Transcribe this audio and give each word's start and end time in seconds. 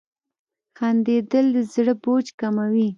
•خندېدل 0.77 1.45
د 1.55 1.57
زړه 1.73 1.93
بوج 2.03 2.25
کموي. 2.39 2.87